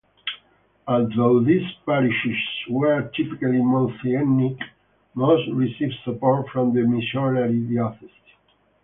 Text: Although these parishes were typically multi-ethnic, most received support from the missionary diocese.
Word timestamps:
Although 0.87 1.41
these 1.43 1.71
parishes 1.85 2.33
were 2.71 3.11
typically 3.15 3.61
multi-ethnic, 3.63 4.57
most 5.13 5.47
received 5.51 5.93
support 6.03 6.49
from 6.49 6.73
the 6.73 6.81
missionary 6.81 7.59
diocese. 7.59 8.09